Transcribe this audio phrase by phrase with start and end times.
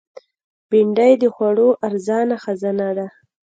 [0.69, 3.07] بېنډۍ د خوړو ارزانه خزانه ده